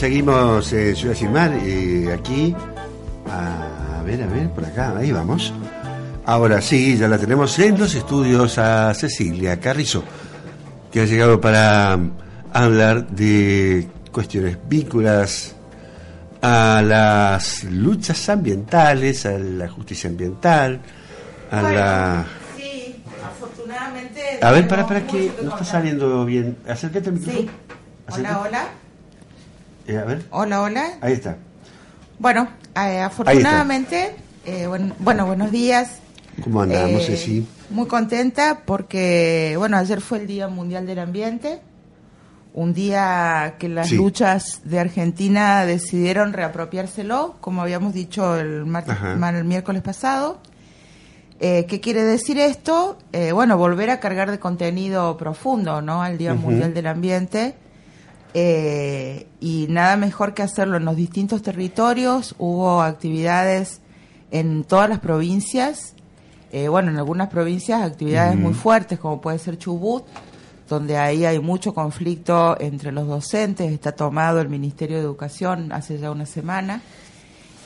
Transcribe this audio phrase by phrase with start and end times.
[0.00, 2.56] seguimos en Ciudad Sin Mar, eh, aquí.
[3.28, 5.52] A ver, a ver, por acá, ahí vamos.
[6.24, 10.02] Ahora sí, ya la tenemos en los estudios a Cecilia Carrizo,
[10.90, 11.98] que ha llegado para
[12.50, 15.54] hablar de cuestiones vinculadas
[16.40, 20.80] a las luchas ambientales, a la justicia ambiental,
[21.50, 22.26] a la...
[22.56, 24.38] Sí, afortunadamente...
[24.40, 26.56] A ver, para, para que no está saliendo bien.
[26.66, 27.42] Acércate al micrófono.
[27.42, 27.50] Sí.
[28.18, 28.68] Hola, hola.
[29.90, 30.84] Eh, a ver, Hola, hola.
[31.00, 31.36] ahí está.
[32.20, 34.14] Bueno, eh, afortunadamente,
[34.46, 35.96] eh, buen- bueno, buenos días.
[36.44, 37.44] ¿Cómo andamos, Ceci?
[37.70, 41.60] Muy contenta porque, bueno, ayer fue el Día Mundial del Ambiente,
[42.54, 43.96] un día que las Sí.
[43.96, 50.38] luchas de Argentina decidieron reapropiárselo, como habíamos dicho el, martes, el miércoles pasado.
[51.40, 52.96] Eh, ¿Qué quiere decir esto?
[53.12, 56.00] Eh, bueno, volver a cargar de contenido profundo, ¿no?
[56.00, 56.34] Al Día.
[56.34, 57.56] Mundial del Ambiente.
[58.34, 62.34] Eh, y nada mejor que hacerlo en los distintos territorios.
[62.38, 63.80] Hubo actividades
[64.30, 65.94] en todas las provincias.
[66.52, 70.04] Eh, bueno, en algunas provincias actividades muy fuertes, como puede ser Chubut,
[70.68, 73.72] donde ahí hay mucho conflicto entre los docentes.
[73.72, 76.82] Está tomado el Ministerio de Educación hace ya una semana.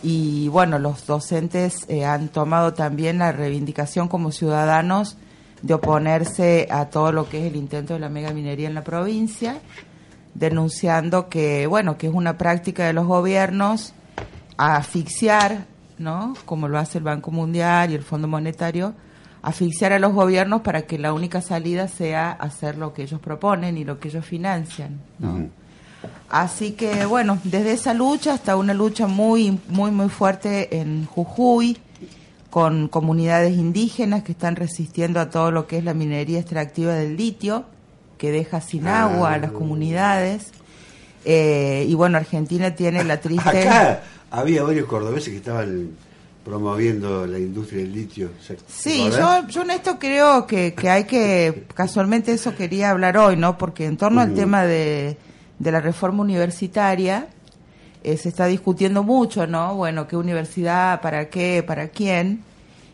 [0.03, 5.17] Y bueno, los docentes eh, han tomado también la reivindicación como ciudadanos
[5.63, 9.61] de oponerse a todo lo que es el intento de la megaminería en la provincia,
[10.35, 13.95] denunciando que, bueno, que es una práctica de los gobiernos
[14.57, 15.67] asfixiar,
[15.99, 16.35] ¿no?
[16.45, 18.95] Como lo hace el Banco Mundial y el Fondo Monetario,
[19.43, 23.77] asfixiar a los gobiernos para que la única salida sea hacer lo que ellos proponen
[23.77, 25.49] y lo que ellos financian, ¿no?
[26.29, 31.79] Así que bueno, desde esa lucha hasta una lucha muy, muy, muy fuerte en Jujuy,
[32.51, 37.17] con comunidades indígenas que están resistiendo a todo lo que es la minería extractiva del
[37.17, 37.65] litio,
[38.25, 39.05] que deja sin Ah.
[39.05, 40.51] agua a las comunidades.
[41.27, 43.69] Eh, y bueno, Argentina tiene la triste...
[43.69, 45.91] Acá había varios cordobeses que estaban
[46.45, 48.31] promoviendo la industria del litio.
[48.47, 53.17] ¿se- Sí, yo, yo en esto creo que, que hay que, casualmente eso quería hablar
[53.17, 53.57] hoy, ¿no?
[53.59, 55.17] Porque en torno al tema de,
[55.59, 57.29] de la reforma universitaria
[58.03, 59.75] eh, se está discutiendo mucho, ¿no?
[59.77, 62.43] Bueno, ¿qué universidad, para qué, para quién?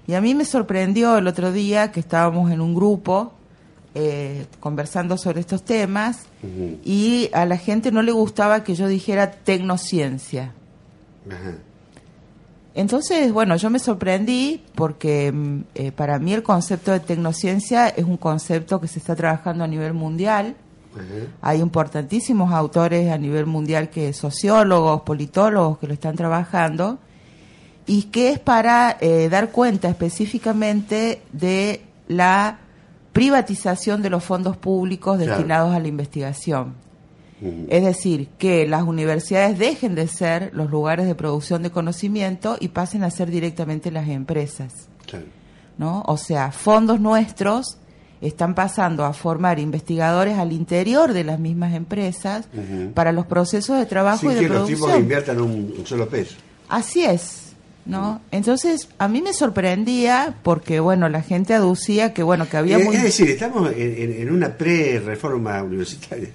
[0.06, 3.32] Y a mí me sorprendió el otro día que estábamos en un grupo
[3.94, 6.26] eh, conversando sobre estos temas
[6.84, 10.52] y a la gente no le gustaba que yo dijera tecnociencia.
[12.74, 18.04] Entonces, bueno, yo me sorprendí porque mm, eh, para mí el concepto de tecnociencia es
[18.04, 20.56] un concepto que se está trabajando a nivel mundial.
[21.40, 26.98] Hay importantísimos autores a nivel mundial que sociólogos, politólogos que lo están trabajando
[27.86, 32.58] y que es para eh, dar cuenta específicamente de la
[33.12, 35.32] privatización de los fondos públicos Claro.
[35.32, 36.75] destinados a la investigación.
[37.69, 42.69] Es decir, que las universidades dejen de ser los lugares de producción de conocimiento y
[42.69, 44.75] pasen a ser directamente las empresas,
[45.06, 45.25] Claro.
[45.78, 46.03] ¿no?
[46.06, 47.78] O sea, fondos nuestros
[48.21, 52.47] están pasando a formar investigadores al interior de las mismas empresas
[52.92, 55.03] para los procesos de trabajo Sin y de que los tipos producción.
[55.03, 56.34] inviertan un, un solo peso.
[56.69, 57.39] Así es,
[57.90, 58.20] ¿no?
[58.30, 62.84] Entonces, a mí me sorprendía porque, bueno, la gente aducía que, bueno, que había Eh,
[62.84, 62.96] muy...
[62.96, 66.28] Es decir, estamos en, en- una pre-reforma universitaria.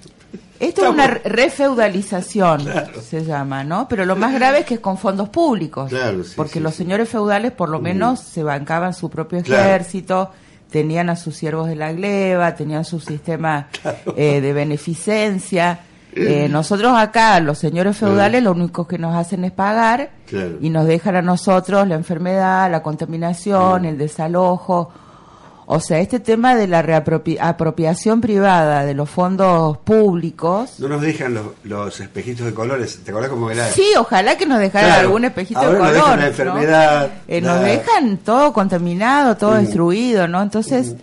[0.60, 3.02] Esto es una refeudalización, Claro.
[3.02, 3.88] se llama, ¿no?
[3.88, 5.90] Pero lo más grave es que es con fondos públicos.
[5.90, 6.78] Claro, sí, porque sí, los sí.
[6.78, 7.82] señores feudales por lo Mm.
[7.82, 9.62] menos se bancaban su propio Claro.
[9.64, 10.30] ejército,
[10.70, 13.68] tenían a sus siervos de la gleba, tenían su sistema
[14.16, 15.80] eh, de beneficencia.
[16.18, 20.56] Eh, nosotros acá, los señores feudales, lo único que nos hacen es pagar Claro.
[20.60, 23.86] y nos dejan a nosotros la enfermedad, la contaminación, Mm.
[23.86, 24.90] el desalojo.
[25.68, 26.78] O sea, este tema de la
[27.40, 30.78] apropiación privada de los fondos públicos.
[30.78, 33.00] No nos dejan los, los espejitos de colores.
[33.04, 33.66] ¿Te acordás cómo era?
[33.70, 35.02] Sí, ojalá que nos dejaran Claro.
[35.08, 35.96] algún espejito Ahora de nos color.
[36.04, 36.28] dejan la ¿no?
[36.30, 39.58] enfermedad, Eh, nos dejan todo contaminado, todo Mm.
[39.64, 40.40] destruido, ¿no?
[40.40, 40.94] Entonces,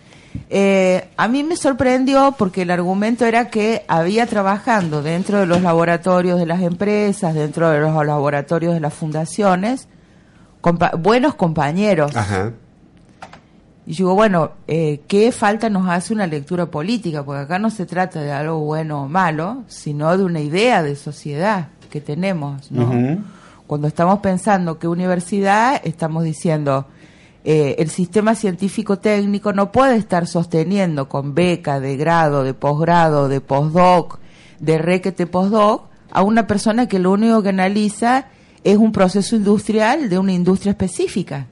[0.50, 5.62] eh, a mí me sorprendió porque el argumento era que había trabajando dentro de los
[5.62, 9.88] laboratorios de las empresas, dentro de los laboratorios de las fundaciones,
[10.62, 12.16] compa- buenos compañeros.
[12.16, 12.52] Ajá.
[13.86, 17.24] Y yo digo, bueno, eh, ¿qué falta nos hace una lectura política?
[17.24, 20.96] Porque acá no se trata de algo bueno o malo, sino de una idea de
[20.96, 23.19] sociedad que tenemos, ¿no?
[23.68, 26.86] Cuando estamos pensando que universidad, estamos diciendo,
[27.44, 33.28] eh, el sistema científico técnico no puede estar sosteniendo con beca de grado, de posgrado,
[33.28, 34.19] de postdoc,
[34.60, 38.28] de requete postdoc, a una persona que lo único que analiza
[38.63, 41.48] es un proceso industrial de una industria específica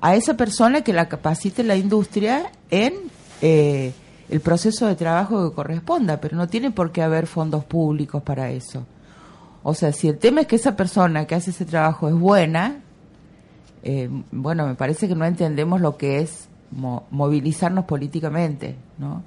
[0.00, 2.94] a esa persona que la capacite la industria en
[3.42, 3.92] eh,
[4.28, 8.50] el proceso de trabajo que corresponda, pero no tiene por qué haber fondos públicos para
[8.50, 8.86] eso.
[9.62, 12.80] O sea, si el tema es que esa persona que hace ese trabajo es buena,
[13.82, 19.24] eh, bueno, me parece que no entendemos lo que es movilizarnos políticamente, ¿no?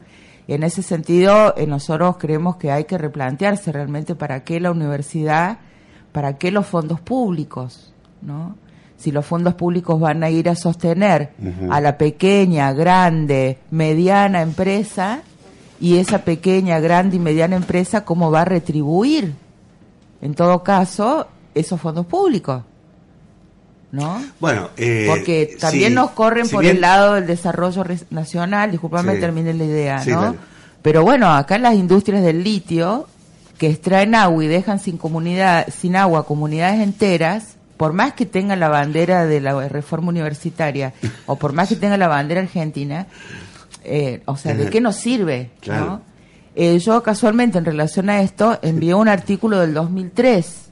[0.48, 5.60] En ese sentido, eh, nosotros creemos que hay que replantearse realmente para qué la universidad,
[6.12, 8.56] para qué los fondos públicos, ¿no?
[8.98, 11.32] Si los fondos públicos van a ir a sostener
[11.70, 15.24] a la pequeña, grande, mediana empresa,
[15.84, 19.34] y esa pequeña, grande y mediana empresa, ¿cómo va a retribuir,
[20.22, 22.64] en todo caso, esos fondos públicos?
[23.94, 24.20] ¿No?
[24.40, 29.64] Bueno, eh, porque también nos corren por el lado del desarrollo nacional, disculpame, termine la
[29.64, 30.36] idea, ¿no?
[30.82, 33.08] Pero bueno, acá las industrias del litio
[33.60, 38.60] que extraen agua y dejan sin comunidad, sin agua comunidades enteras, por más que tengan
[38.60, 40.94] la bandera de la reforma universitaria
[41.28, 43.06] o por más que tengan la bandera argentina,
[43.84, 45.52] eh, o sea, ¿de qué nos sirve?
[45.68, 46.02] ¿no?
[46.56, 50.70] Eh, yo casualmente en relación a esto envié un artículo del 2003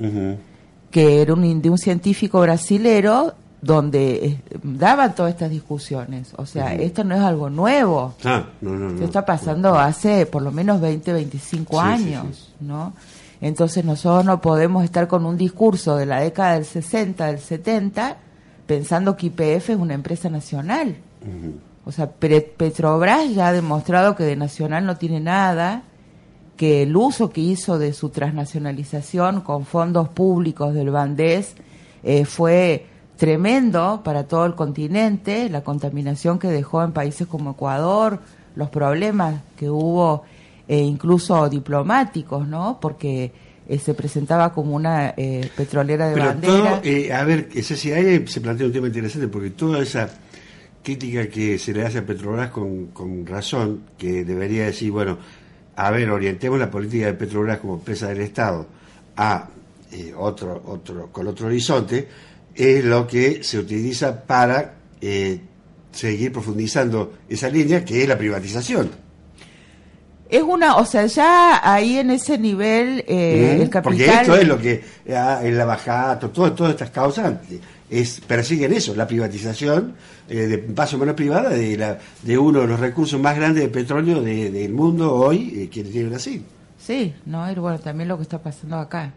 [0.92, 6.34] que era un, de un científico brasilero donde eh, daban todas estas discusiones.
[6.36, 8.16] O sea, esto no es algo nuevo.
[8.24, 12.94] Ah, no, no, Esto está pasando hace por lo menos 20, 25 años, ¿no?
[13.40, 18.18] Entonces nosotros no podemos estar con un discurso de la década del 60, del 70,
[18.68, 20.96] pensando que IPF es una empresa nacional.
[21.86, 25.84] O sea, Petrobras ya ha demostrado que de nacional no tiene nada,
[26.62, 31.56] que el uso que hizo de su transnacionalización con fondos públicos del Bandés
[32.04, 32.86] eh, fue
[33.18, 38.20] tremendo para todo el continente, la contaminación que dejó en países como Ecuador,
[38.54, 40.22] los problemas que hubo
[40.68, 42.78] eh, incluso diplomáticos, ¿no?
[42.80, 43.32] Porque
[43.68, 45.16] eh, se presentaba como una
[45.58, 47.20] petrolera de bandera.
[47.20, 50.12] a ver, ese, ahí se plantea un tema interesante porque toda esa
[50.84, 55.18] crítica que se le hace a Petrobras con, con razón, que debería decir, bueno,
[55.76, 58.68] a ver, orientemos la política de Petrobras como empresa del Estado
[59.18, 59.48] a
[59.92, 62.08] eh, otro, otro, con otro horizonte,
[62.56, 65.40] es lo que se utiliza para eh,
[65.92, 68.90] seguir profundizando esa línea que es la privatización.
[70.30, 73.84] Es una, o sea, ya ahí en ese nivel eh, el capital...
[73.84, 74.82] Porque esto es lo que,
[75.14, 77.34] ah, en la bajada, todo, todas estas causas
[77.92, 79.96] es, persiguen eso, la privatización
[80.30, 83.70] eh, de paso mano privada de, la, de uno de los recursos más grandes de
[83.70, 86.44] petróleo del mundo hoy, eh, que tiene Brasil.
[86.80, 89.12] Sí, no, y bueno, también lo que está pasando acá.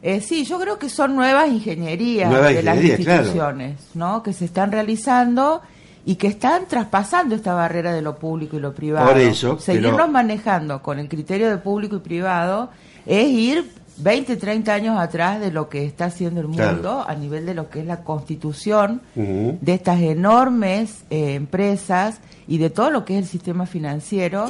[0.00, 4.22] Eh, sí, yo creo que son nuevas ingenierías de las instituciones, ¿no?
[4.22, 5.60] Que se están realizando
[6.06, 9.08] y que están traspasando esta barrera de lo público y lo privado.
[9.08, 9.58] Por eso.
[9.58, 12.70] Seguirnos manejando con el criterio de público y privado
[13.04, 17.46] es ir 20, 30 años atrás de lo que está haciendo el mundo a nivel
[17.46, 23.04] de lo que es la constitución de estas enormes eh, empresas y de todo lo
[23.04, 24.48] que es el sistema financiero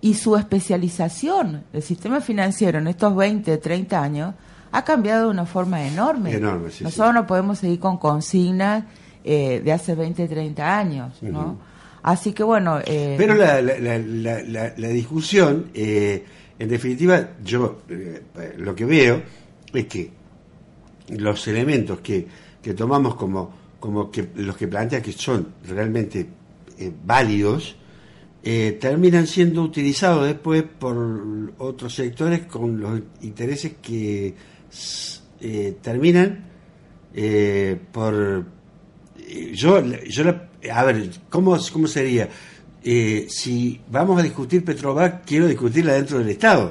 [0.00, 1.64] y su especialización.
[1.72, 4.34] El sistema financiero en estos 20, 30 años
[4.72, 6.32] ha cambiado de una forma enorme.
[6.32, 8.84] enorme Nosotros no podemos seguir con consignas
[9.24, 11.58] eh, de hace 20, 30 años, ¿no?
[12.02, 12.78] Así que bueno...
[12.86, 15.70] Eh, Pero la, la, la, la discusión...
[16.58, 18.22] Eh, en definitiva, yo eh,
[18.58, 19.22] lo que veo
[19.72, 20.10] es que
[21.10, 22.26] los elementos que,
[22.62, 26.26] que tomamos como, como que los que plantea que son realmente
[26.78, 27.76] eh, válidos,
[28.42, 34.34] eh, terminan siendo utilizados después por otros sectores con los intereses que
[35.82, 36.44] terminan
[37.92, 38.46] por...
[39.52, 40.24] yo, yo
[40.72, 42.28] a ver, ¿cómo, cómo sería?
[42.88, 46.70] Eh, si vamos a discutir Petrovac, quiero discutirla dentro del Estado.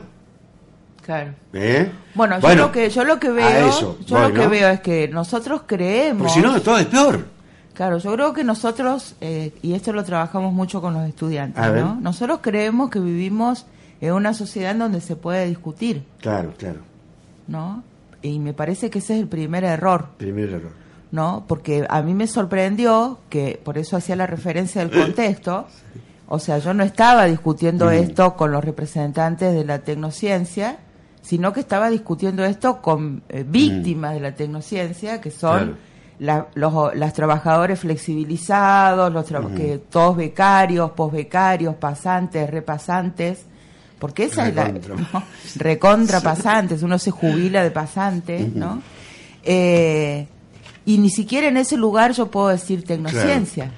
[1.01, 1.33] Claro.
[1.51, 1.91] ¿Eh?
[2.13, 5.63] Bueno, yo lo que yo lo que veo, yo lo que veo es que nosotros
[5.65, 6.19] creemos.
[6.19, 7.25] Porque si no, todo es peor.
[7.73, 11.99] Claro, yo creo que nosotros eh, y esto lo trabajamos mucho con los estudiantes, ¿no?
[11.99, 13.65] Nosotros creemos que vivimos
[13.99, 16.05] en una sociedad en donde se puede discutir.
[16.21, 16.79] Claro, claro.
[17.49, 17.83] ¿No?
[18.21, 20.07] Y me parece que ese es el primer error.
[20.17, 20.85] Primer error.
[21.11, 21.45] ¿no?
[21.47, 25.67] Porque a mí me sorprendió que, por eso hacía la referencia del contexto,
[26.27, 30.77] o sea, yo no estaba discutiendo esto con los representantes de la tecnociencia,
[31.21, 35.77] sino que estaba discutiendo esto con eh, víctimas de la tecnociencia, que son
[36.19, 43.45] los trabajadores flexibilizados, los que todos becarios, posbecarios, pasantes, repasantes,
[43.99, 44.73] porque esa es la
[45.55, 46.21] recontra.
[46.23, 48.81] pasantes, uno se jubila de pasante, ¿no?
[49.43, 50.27] Eh,
[50.85, 53.71] y ni siquiera en ese lugar yo puedo decir tecnociencia,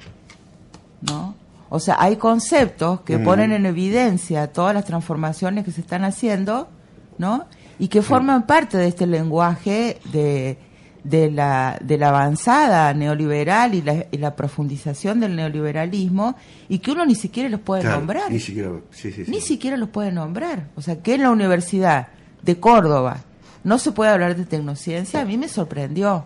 [1.02, 1.36] ¿no?
[1.70, 6.70] O sea, hay conceptos que ponen en evidencia todas las transformaciones que se están haciendo,
[7.18, 7.46] ¿no?
[7.78, 10.58] Y que forman parte de este lenguaje de,
[11.04, 16.36] de, la, de la avanzada neoliberal y la, y la profundización del neoliberalismo
[16.70, 18.32] y que uno ni siquiera los puede nombrar.
[18.32, 20.70] Ni siquiera, sí, Ni siquiera los puede nombrar.
[20.76, 22.08] O sea, que en la Universidad
[22.42, 23.18] de Córdoba
[23.64, 26.26] no se puede hablar de tecnociencia, a mí me sorprendió.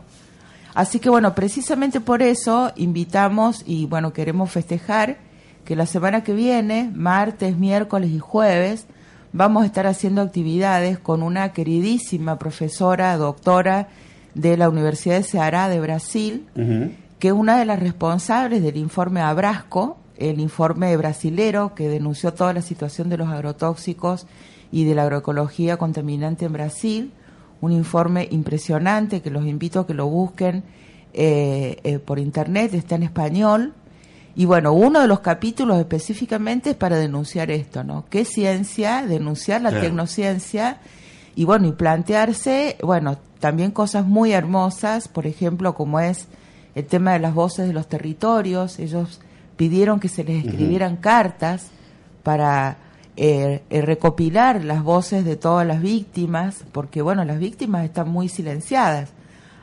[0.74, 5.18] Así que bueno, precisamente por eso invitamos y bueno, queremos festejar
[5.66, 8.86] que la semana que viene, martes, miércoles y jueves,
[9.34, 13.88] vamos a estar haciendo actividades con una queridísima profesora, doctora
[14.34, 16.48] de la Universidad de Ceará de Brasil,
[17.20, 22.54] que es una de las responsables del informe Abrasco, el informe brasilero que denunció toda
[22.54, 24.28] la situación de los agrotóxicos
[24.72, 27.12] y de la agroecología contaminante en Brasil,
[27.60, 30.64] un informe impresionante que los invito a que lo busquen
[31.14, 33.74] eh, eh, por internet, está en español.
[34.36, 38.06] Y bueno, uno de los capítulos específicamente es para denunciar esto, ¿no?
[38.10, 39.06] ¿Qué ciencia?
[39.06, 40.80] Denunciar la tecnociencia
[41.36, 46.28] y bueno, y plantearse, bueno, también cosas muy hermosas, por ejemplo, como es
[46.76, 48.80] el tema de las voces de los territorios.
[48.80, 49.20] Ellos
[49.58, 51.68] pidieron que se les escribieran cartas
[52.24, 52.78] para
[53.18, 58.30] eh, eh, recopilar las voces de todas las víctimas, porque bueno, las víctimas están muy
[58.30, 59.10] silenciadas.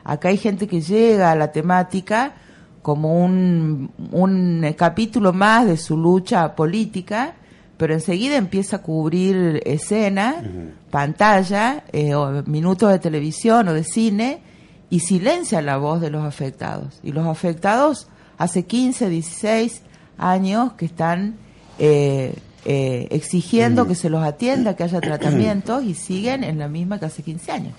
[0.03, 2.33] Acá hay gente que llega a la temática
[2.81, 7.35] como un, un capítulo más de su lucha política,
[7.77, 10.43] pero enseguida empieza a cubrir escena,
[10.91, 14.41] pantalla, eh, o minutos de televisión o de cine,
[14.89, 16.99] y silencia la voz de los afectados.
[17.03, 18.07] Y los afectados
[18.37, 19.81] hace 15, 16
[20.17, 21.35] años que están
[21.77, 26.99] eh, eh, exigiendo que se los atienda, que haya tratamientos y siguen en la misma
[26.99, 27.73] que hace 15 años.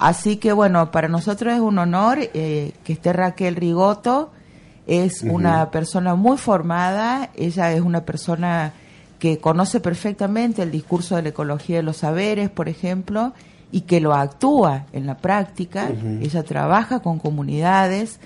[0.00, 4.30] Así que bueno, para nosotros es un honor eh, que esté Raquel Rigoto,
[4.86, 8.72] es una persona muy formada, ella es una persona
[9.18, 13.34] que conoce perfectamente el discurso de la ecología de los saberes, por ejemplo,
[13.70, 15.90] y que lo actúa en la práctica.
[16.22, 18.20] Ella trabaja con comunidades,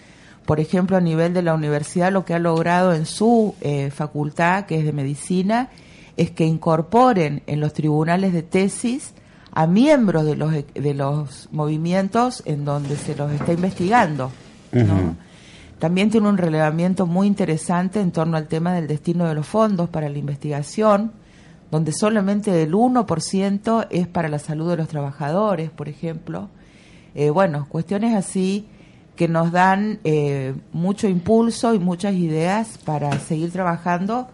[0.46, 4.66] por ejemplo, a nivel de la universidad, lo que ha logrado en su eh, facultad,
[4.66, 5.70] que es de medicina,
[6.16, 9.12] es que incorporen en los tribunales de tesis
[9.56, 14.32] a miembros de los, de los movimientos en donde se los está investigando.
[15.78, 19.88] También tiene un relevamiento muy interesante en torno al tema del destino de los fondos
[19.88, 21.12] para la investigación,
[21.70, 26.48] donde solamente el 1% es para la salud de los trabajadores, por ejemplo.
[27.14, 28.66] Eh, bueno, cuestiones así
[29.14, 34.28] que nos dan eh, mucho impulso y muchas ideas para seguir trabajando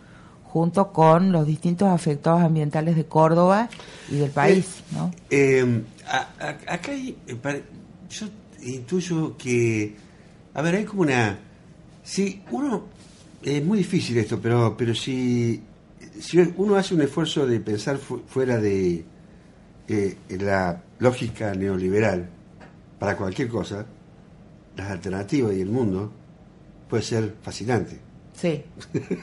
[0.53, 3.69] junto con los distintos afectados ambientales de Córdoba
[4.11, 4.67] y del país.
[4.93, 5.13] ¿no?
[5.31, 5.83] Eh,
[6.67, 7.17] acá hay,
[8.11, 8.27] yo
[8.63, 9.95] intuyo que,
[10.55, 11.39] a ver, hay como una,
[12.03, 12.85] si uno,
[13.43, 15.63] es muy difícil esto, pero, pero si,
[16.19, 19.05] si uno hace un esfuerzo de pensar fuera de
[19.89, 22.29] eh, la lógica neoliberal
[22.99, 23.87] para cualquier cosa,
[24.77, 26.13] las alternativas y el mundo
[26.89, 28.10] puede ser fascinante.
[28.41, 28.63] Sí,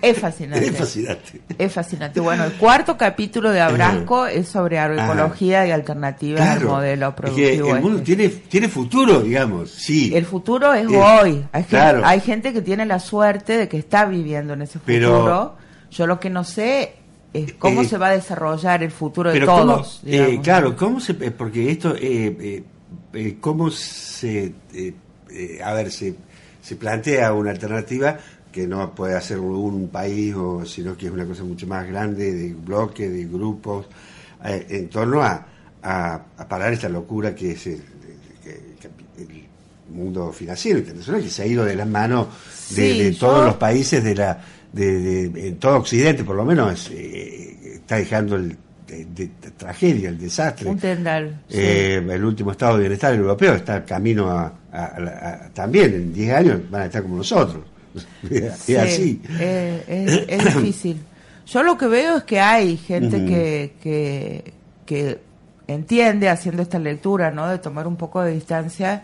[0.01, 0.65] es fascinante.
[0.67, 1.41] es fascinante.
[1.57, 2.19] Es fascinante.
[2.19, 7.75] Bueno, el cuarto capítulo de Abrasco es sobre agroecología y alternativas al modelo productivo.
[7.75, 8.15] el mundo este.
[8.15, 10.15] tiene, tiene futuro, digamos, sí.
[10.15, 11.45] El futuro es hoy.
[11.51, 15.55] Hay, gente, hay gente que tiene la suerte de que está viviendo en ese futuro.
[15.89, 16.95] Yo lo que no sé
[17.33, 20.01] es cómo eh, se va a desarrollar el futuro de todos.
[20.05, 22.63] Eh, claro, cómo se, porque esto, eh,
[23.39, 24.53] cómo se
[25.29, 26.15] eh, a ver, se,
[26.61, 28.17] se plantea una alternativa
[28.51, 32.33] que no puede hacer un país, o, sino que es una cosa mucho más grande,
[32.33, 33.85] de bloques, de grupos,
[34.45, 35.45] eh, en torno a,
[35.81, 37.81] a, parar esta locura que es el,
[39.89, 42.27] mundo financiero internacional, que se ha ido de las manos
[42.75, 44.37] de, todos los países de la
[44.73, 50.69] de, en todo Occidente, por lo menos, eh, está dejando el de, tragedia, el desastre.
[50.69, 51.41] Un tendal.
[51.49, 56.83] Eh, el último estado de bienestar europeo está camino a, también, en 10 años van
[56.83, 57.63] a estar como nosotros.
[58.29, 59.21] es así.
[59.39, 60.97] Eh, es, difícil.
[61.45, 64.53] Yo lo que veo es que hay gente que, que,
[64.85, 65.19] que
[65.67, 67.47] entiende haciendo esta lectura, ¿no?
[67.47, 69.03] De tomar un poco de distancia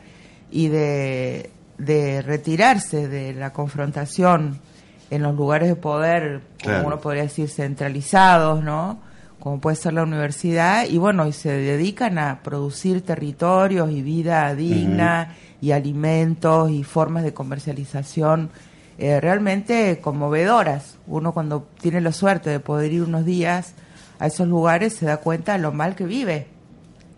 [0.51, 4.59] y de, de retirarse de la confrontación
[5.09, 8.99] en los lugares de poder, como uno podría decir, centralizados, ¿no?
[9.43, 14.55] como puede ser la universidad, y bueno, y se dedican a producir territorios y vida
[14.55, 18.51] digna y alimentos y formas de comercialización
[18.97, 20.97] eh, realmente conmovedoras.
[21.07, 23.73] Uno cuando tiene la suerte de poder ir unos días
[24.19, 26.47] a esos lugares se da cuenta de lo mal que vive.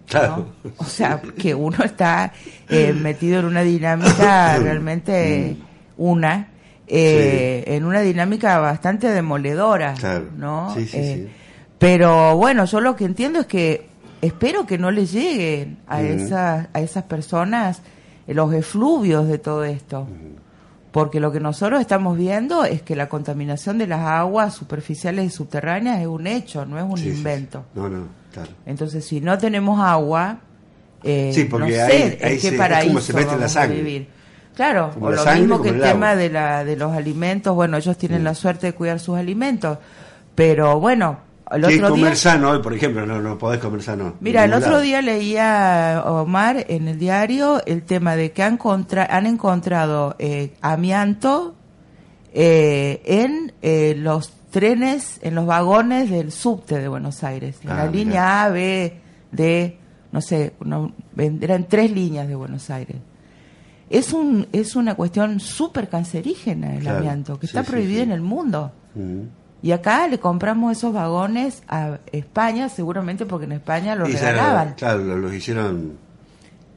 [0.07, 0.47] Claro.
[0.77, 2.31] O sea, que uno está
[2.69, 5.57] eh, metido en una dinámica realmente
[5.97, 6.49] una,
[6.87, 9.95] eh, en una dinámica bastante demoledora,
[10.37, 10.73] ¿no?
[10.75, 11.29] Sí, sí, sí
[11.77, 13.87] pero bueno, yo lo que entiendo es que
[14.21, 17.81] espero que no le lleguen a, esas, a esas personas
[18.27, 20.07] los efluvios de todo esto.
[20.95, 25.29] Porque lo que nosotros estamos viendo es que la contaminación de las aguas superficiales y
[25.29, 27.65] subterráneas es un hecho, no es un invento.
[27.75, 28.51] No, no, claro.
[28.65, 30.37] Entonces, si no tenemos agua,
[31.03, 33.25] eh, Sí, porque no sé ahí- en ahí qué se- es como paraíso se mete
[33.25, 33.75] la vamos a sangre.
[33.75, 34.07] vivir.
[34.55, 37.53] Claro, Como o la lo sangre, mismo que el tema de, la, de los alimentos,
[37.53, 39.77] bueno, ellos tienen la suerte de cuidar sus alimentos,
[40.33, 41.17] pero bueno,
[41.51, 42.15] el otro comer día...
[42.15, 44.15] sano hoy, por ejemplo, no, no podés comer sano.
[44.19, 44.81] Mira, el otro lado.
[44.81, 50.53] día leía Omar en el diario el tema de que han, contra- han encontrado eh,
[50.61, 51.55] amianto
[52.33, 57.75] eh, en eh, los trenes, en los vagones del subte de Buenos Aires, en Ah,
[57.77, 57.91] la mira.
[57.91, 58.99] línea A, B,
[59.31, 59.77] D,
[60.11, 62.97] no sé, no, eran tres líneas de Buenos Aires.
[63.89, 68.03] Es, un, es una cuestión súper cancerígena el Claro, amianto, que sí, está prohibido sí.
[68.03, 68.71] en el mundo.
[68.95, 69.27] Ujú.
[69.65, 74.75] Y acá le compramos esos vagones a España, seguramente porque en España los Y regalaban.
[74.75, 75.97] claro, lo- los hicieron.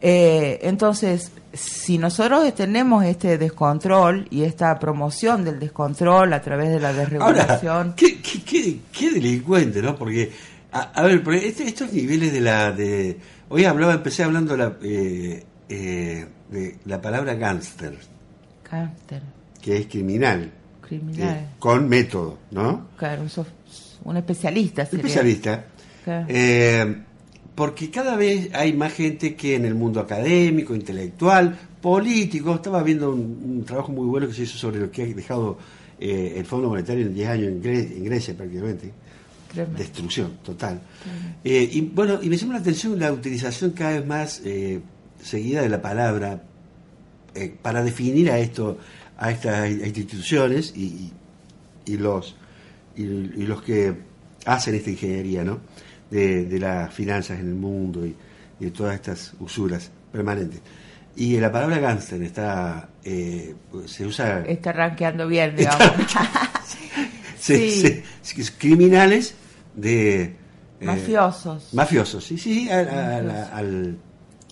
[0.01, 6.81] Eh, entonces, si nosotros tenemos este descontrol y esta promoción del descontrol a través de
[6.81, 9.95] la Ahora, desregulación, ¿qué, qué, qué, qué delincuente, ¿no?
[9.95, 10.33] Porque,
[10.73, 12.73] a, a ver, porque este- estos niveles de la.
[12.73, 13.19] de
[13.51, 17.99] Hoy hablaba, empecé hablando la, eh, eh, de la palabra gángster,
[18.63, 19.23] cáncer,
[19.61, 20.53] que es criminal,
[20.89, 22.89] criminal, eh, con método, ¿no?
[22.97, 23.47] claro, sos
[24.05, 24.85] un especialista.
[24.87, 24.99] sería.
[25.07, 25.65] especialista.
[26.05, 26.27] Claro.
[26.29, 26.97] Eh,
[27.55, 33.11] porque cada vez hay más gente que en el mundo académico, intelectual, político, estaba viendo
[33.11, 35.59] un, un trabajo muy bueno que se hizo sobre lo que ha dejado
[36.01, 38.93] eh, el Fondo Monetario en 10 años en, Gre- en Grecia prácticamente.
[39.77, 40.81] Destrucción total.
[41.43, 44.81] Eh, y bueno, y me llama la atención la utilización cada vez más eh,
[45.23, 46.43] seguida de la palabra
[47.63, 48.79] para definir a esto,
[49.19, 51.13] a estas instituciones y,
[51.87, 52.37] y- los
[52.97, 53.95] y, y los que
[54.47, 55.61] hacen esta ingeniería, ¿no?
[56.11, 58.15] De, de las finanzas en el mundo y,
[58.61, 60.61] y de todas estas usuras permanentes.
[61.17, 63.55] Y la palabra gangster está eh,
[63.87, 65.83] se usa Está rankeando bien, digamos.
[67.39, 68.03] se- sí.
[68.23, 69.35] se- se- criminales
[69.75, 70.35] de eh,
[70.81, 71.75] Mafiosos.
[71.75, 73.97] mafiosos sí sí al, al- al-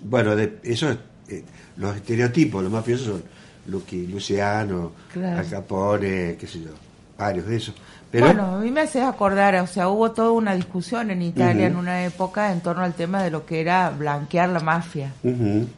[0.02, 1.44] bueno de eso es, eh,
[1.76, 3.22] los estereotipos los mafiosos son
[3.68, 5.38] Lucky, Luciano Claro.
[5.40, 6.70] Al Capone qué sé yo
[7.18, 7.74] varios de esos
[8.10, 11.66] pero Bueno, a mí me hace acordar, o sea, hubo toda una discusión en Italia
[11.66, 15.12] en una época en torno al tema de lo que era blanquear la mafia.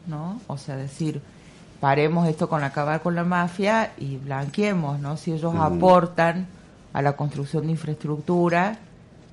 [0.06, 0.38] ¿no?
[0.46, 1.22] O sea, decir,
[1.80, 5.16] paremos esto con acabar con la mafia y blanqueemos, ¿no?
[5.16, 6.46] Si ellos aportan
[6.92, 8.78] a la construcción de infraestructura,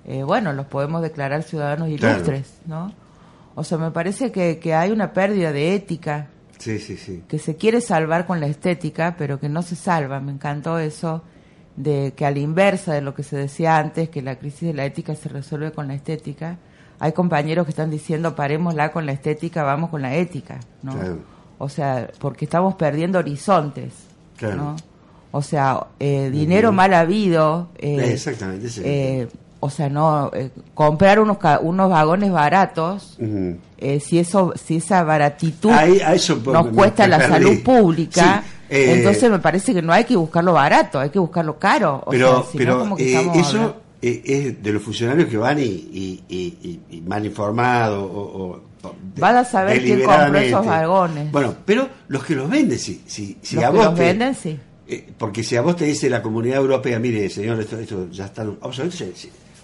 [0.05, 2.15] eh, bueno, los podemos declarar ciudadanos Claro.
[2.15, 2.93] ilustres, ¿no?
[3.55, 6.27] O sea, me parece que, que hay una pérdida de ética,
[6.57, 10.19] sí sí sí que se quiere salvar con la estética, pero que no se salva.
[10.19, 11.23] Me encantó eso
[11.75, 14.73] de que a la inversa de lo que se decía antes, que la crisis de
[14.73, 16.57] la ética se resuelve con la estética,
[16.99, 20.93] hay compañeros que están diciendo parémosla con la estética, vamos con la ética, ¿no?
[20.93, 21.19] Claro.
[21.57, 23.93] O sea, porque estamos perdiendo horizontes,
[24.37, 24.55] Claro.
[24.55, 24.75] ¿no?
[25.31, 29.27] O sea, eh, dinero mal habido, eh, Exactamente, el eh,
[29.59, 33.17] o sea, no eh, comprar unos ca- unos vagones baratos,
[33.77, 35.99] eh, si eso si esa baratitud Ahí-
[36.45, 40.53] nos cuesta la salud pública, Sí, eh, entonces me parece que no hay que buscarlo
[40.53, 42.03] barato, hay que buscarlo caro.
[42.05, 45.63] O pero sea, pero como que eso eh, es de los funcionarios que van y,
[45.63, 46.57] y, y-
[46.89, 48.61] y- y mal informados o, o-
[49.15, 51.31] de- Van a saber quién compró esos vagones.
[51.31, 54.01] Bueno, pero los que los venden, si, si, si Los a que vos los te-
[54.03, 54.59] venden, sí.
[55.17, 58.45] porque si a vos te dice la comunidad europea, mire, señor, esto, esto ya está,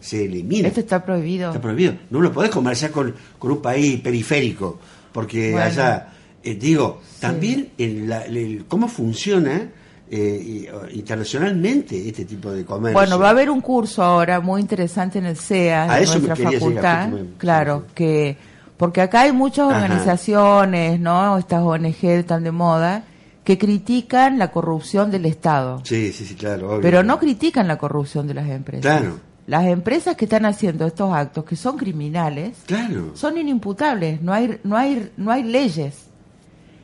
[0.02, 0.68] se, elimina.
[0.68, 1.50] Esto está prohibido.
[1.50, 1.94] Está prohibido.
[2.10, 4.80] No lo podés comerciar con, con un país periférico,
[5.14, 5.66] porque Bueno.
[5.68, 6.10] allá,
[6.44, 9.70] eh, digo, también el, la- el- cómo funciona
[10.14, 13.00] eh, internacionalmente este tipo de comercio.
[13.00, 16.20] Bueno, va a haber un curso ahora muy interesante en el CEA, A en eso
[16.20, 17.10] me nuestra llegar, facultad.
[17.38, 18.36] claro, que
[18.78, 19.78] porque acá hay muchas Ajá.
[19.84, 21.38] organizaciones, ¿no?
[21.38, 23.04] Estas ONG tan de moda
[23.44, 26.70] que critican la corrupción del Estado, Sí, sí, sí, claro.
[26.72, 26.82] obvio.
[26.82, 28.82] pero no critican la corrupción de las empresas.
[28.82, 29.20] Claro.
[29.52, 33.12] Las empresas que están haciendo estos actos que son criminales Claro.
[33.16, 35.94] son inimputables, no hay no hay no hay leyes.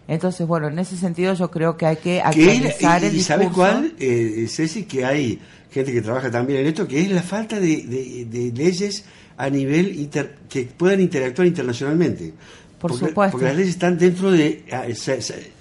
[0.09, 3.49] Entonces, bueno, en ese sentido yo creo que hay que actualizar el y, y ¿sabes
[3.53, 4.83] cuál, eh, Ceci?
[4.83, 5.39] Que hay
[5.71, 9.05] gente que trabaja también en esto, que es la falta de, de- de leyes
[9.37, 12.33] a nivel inter- que puedan interactuar internacionalmente.
[12.79, 13.31] Por Porque- supuesto.
[13.31, 14.65] Porque las leyes están dentro de...
[14.73, 15.51] ah, se- se-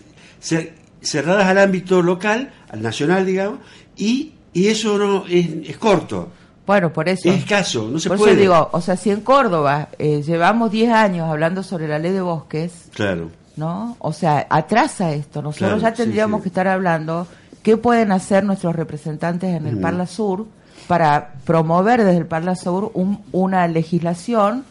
[0.41, 3.61] se- cerradas al ámbito local, al nacional, digamos,
[3.97, 6.31] y, y eso no es, es corto,
[6.67, 7.29] Bueno, por eso.
[7.31, 8.33] es escaso, no se Por puede.
[8.33, 12.13] eso digo, o sea, si en Córdoba eh, llevamos 10 años hablando sobre la ley
[12.13, 13.31] de bosques, Claro.
[13.57, 13.97] ¿no?
[14.01, 15.43] O sea, atrasa esto.
[15.43, 16.43] Nosotros Claro, ya tendríamos sí.
[16.43, 17.27] que estar hablando
[17.63, 20.47] qué pueden hacer nuestros representantes en el Parla Sur
[20.89, 24.65] para promover desde el Parla Sur un- una legislación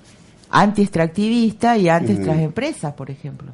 [0.69, 3.51] anti-extractivista y anti estas empresas, por ejemplo.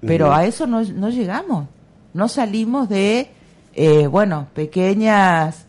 [0.00, 1.66] Pero a eso no, no llegamos.
[2.12, 3.30] No salimos de,
[3.74, 5.64] eh, bueno, pequeñas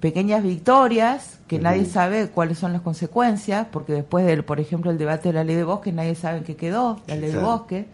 [0.00, 4.98] pequeñas victorias que nadie sabe cuáles son las consecuencias, porque después del, por ejemplo, el
[4.98, 7.86] debate de la ley de bosque, nadie sabe en qué quedó la ley de bosque.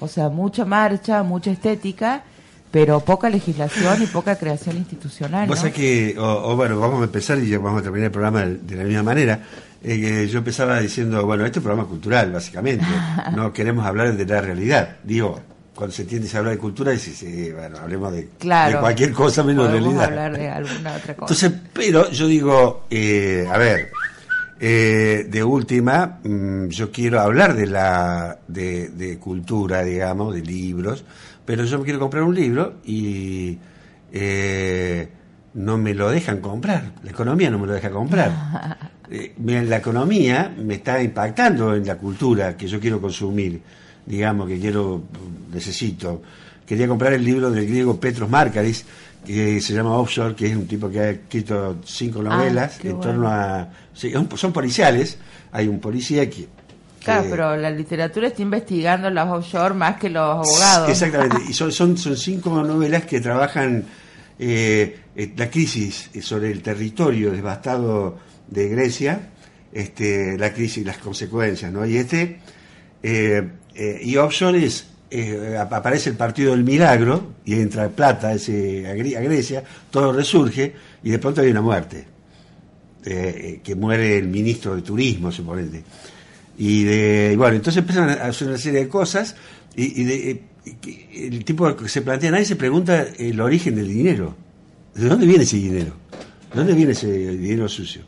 [0.00, 2.22] O sea, mucha marcha, mucha estética,
[2.70, 5.48] pero poca legislación y poca creación institucional.
[5.48, 8.76] Vos que, o, bueno, vamos a empezar y ya vamos a terminar el programa de
[8.76, 9.40] la misma manera.
[9.82, 12.84] Eh, yo empezaba diciendo, bueno, este es un programa cultural, básicamente.
[13.36, 14.96] no queremos hablar de la realidad.
[15.04, 15.40] Digo,
[15.76, 18.28] cuando se tiende a hablar de cultura, y sí, bueno, hablemos de,
[18.80, 20.04] cualquier cosa menos realidad.
[20.04, 21.46] hablar de alguna otra cosa.
[21.46, 23.90] Entonces, pero yo digo, eh, a ver,
[24.58, 31.04] eh, de última, mm, yo quiero hablar de la de, de, cultura, digamos, de libros,
[31.44, 33.58] pero yo me quiero comprar un libro y
[34.12, 35.08] eh,
[35.54, 36.92] no me lo dejan comprar.
[37.02, 38.78] La economía no me lo deja comprar.
[39.10, 43.60] eh, la economía me está impactando en la cultura que yo quiero consumir,
[44.06, 45.02] digamos, que quiero,
[45.52, 46.22] necesito.
[46.64, 48.84] Quería comprar el libro del griego Petros Márcaris,
[49.24, 53.00] que se llama Offshore, que es un tipo que ha escrito cinco ah, novelas en
[53.00, 53.68] torno a...
[53.92, 55.18] son policiales,
[55.52, 56.48] hay un policía que
[57.06, 60.90] Claro, pero la literatura está investigando los offshore más que los abogados.
[60.90, 63.84] Exactamente, y son, son, son cinco novelas que trabajan
[64.38, 69.20] eh, eh, la crisis sobre el territorio devastado de Grecia,
[69.72, 71.86] este, la crisis y las consecuencias, ¿no?
[71.86, 72.40] Y este,
[73.04, 73.48] eh,
[74.02, 74.86] y offshore es,
[75.58, 81.18] aparece el Partido del Milagro y entra plata ese, a, Grecia, todo resurge y de
[81.18, 82.06] pronto hay una muerte,
[83.02, 85.82] que muere el ministro de Turismo, suponete.
[86.58, 89.36] Y, de, bueno, entonces empiezan a hacer una serie de cosas
[89.74, 90.42] y, de,
[91.14, 94.34] el tipo que se plantea, nadie se pregunta el origen del dinero.
[94.94, 95.92] ¿De dónde viene ese dinero?
[96.52, 98.02] ¿De dónde viene ese dinero sucio?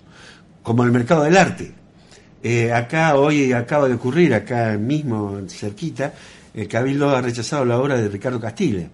[0.63, 1.73] Como el mercado del arte.
[2.43, 6.15] Eh, acá hoy acaba de ocurrir, acá mismo cerquita,
[6.55, 8.89] el Cabildo ha rechazado la obra de Ricardo Castile,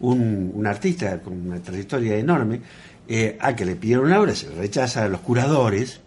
[0.00, 2.60] un, un artista con una trayectoria enorme,
[3.08, 6.00] eh, a que le pidieron una obra, se rechaza a los curadores,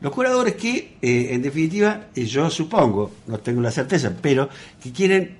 [0.00, 4.48] los curadores que, eh, en definitiva, eh, yo supongo, no tengo la certeza, pero
[4.82, 5.36] que quieren,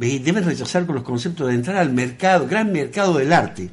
[0.00, 3.68] eh, deben rechazar con los conceptos de entrar al mercado, gran mercado del arte.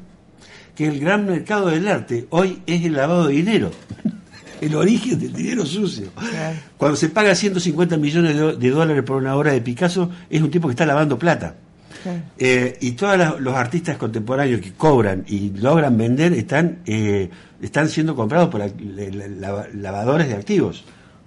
[0.74, 3.70] Que el gran mercado del arte hoy es el lavado de dinero.
[4.60, 6.08] El origen del dinero sucio.
[6.76, 10.68] Cuando se paga 150 millones de, dólares por una obra de Picasso, es un tipo
[10.68, 11.54] que está lavando plata.
[12.80, 16.78] y todos los artistas contemporáneos que cobran y logran vender están
[17.64, 18.60] están siendo comprados por
[19.74, 20.84] lavadores de activos.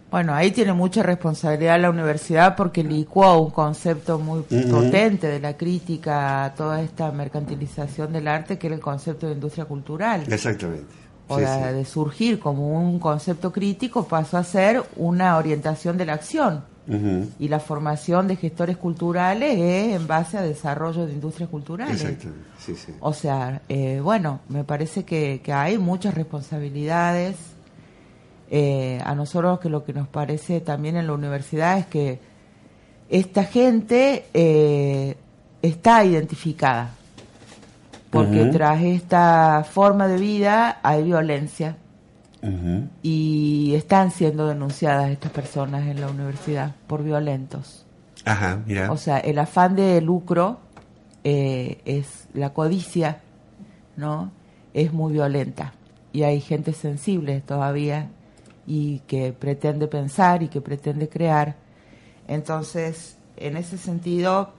[0.09, 5.57] Bueno, ahí tiene mucha responsabilidad la universidad porque licuó un concepto muy potente de la
[5.57, 10.23] crítica a toda esta mercantilización del arte, que era el concepto de industria cultural.
[10.31, 11.06] Exactamente.
[11.29, 16.13] O sea, de surgir como un concepto crítico pasó a ser una orientación de la
[16.13, 16.63] acción.
[17.37, 22.15] Y la formación de gestores culturales es en base a desarrollo de industrias culturales.
[22.57, 22.93] Sí, sí.
[23.01, 27.35] O sea, eh, bueno, me parece que, hay muchas responsabilidades.
[28.49, 32.19] Eh, a nosotros que lo que nos parece también en la universidad es que
[33.09, 35.17] esta gente eh,
[35.61, 36.95] está identificada,
[38.09, 41.77] porque tras esta forma de vida hay violencia
[43.01, 47.85] y están siendo denunciadas estas personas en la universidad por violentos.
[48.23, 48.91] Ajá, mira.
[48.91, 50.59] O sea, el afán de lucro
[51.23, 53.19] eh, es la codicia,
[53.97, 54.31] ¿no?
[54.73, 55.73] Es muy violenta
[56.13, 58.09] y hay gente sensible todavía
[58.65, 61.55] y que pretende pensar y que pretende crear.
[62.27, 64.51] Entonces, en ese sentido,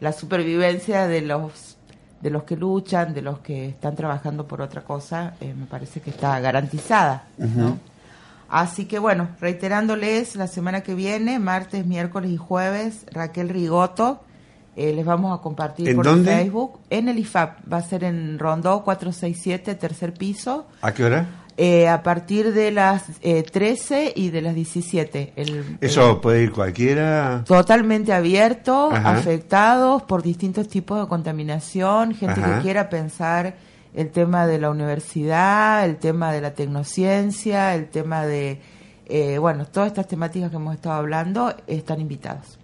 [0.00, 1.76] la supervivencia de los
[2.20, 6.00] de los que luchan, de los que están trabajando por otra cosa, eh, me parece
[6.00, 7.24] que está garantizada.
[8.48, 14.22] Así que bueno, reiterándoles, la semana que viene, martes, miércoles y jueves, Raquel Rigoto,
[14.76, 16.80] eh, les vamos a compartir por Facebook.
[16.90, 20.66] En el IFAP, va a ser en Rondó 467, tercer piso.
[20.82, 21.26] ¿A qué hora?
[21.62, 25.34] Eh, a partir de las eh, 13 y de las 17.
[25.36, 27.44] El, ¿Eso puede ir cualquiera?
[27.46, 33.56] Totalmente abierto, afectados por distintos tipos de contaminación, gente que quiera pensar
[33.92, 38.58] el tema de la universidad, el tema de la tecnociencia, el tema de,
[39.04, 42.58] eh, bueno, todas estas temáticas que hemos estado hablando están invitados.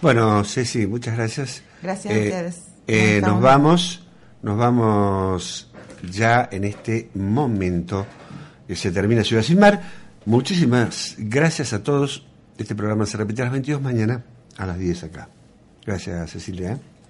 [0.00, 1.64] Bueno, Ceci, muchas gracias.
[1.82, 3.20] Gracias a eh, ustedes.
[3.20, 4.06] nos vamos,
[4.42, 5.72] nos vamos
[6.08, 8.06] ya en este momento
[8.76, 9.80] se termina Ciudad Sin Mar.
[10.26, 12.26] Muchísimas gracias a todos.
[12.58, 14.24] Este programa se repite a las 22 mañana,
[14.56, 15.28] a las 10 acá.
[15.86, 16.78] Gracias, Cecilia.